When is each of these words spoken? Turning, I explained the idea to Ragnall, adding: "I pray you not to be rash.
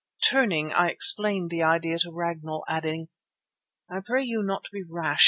Turning, 0.27 0.73
I 0.73 0.89
explained 0.89 1.51
the 1.51 1.61
idea 1.61 1.99
to 1.99 2.09
Ragnall, 2.11 2.65
adding: 2.67 3.09
"I 3.87 3.99
pray 3.99 4.23
you 4.23 4.41
not 4.41 4.63
to 4.63 4.69
be 4.73 4.81
rash. 4.81 5.19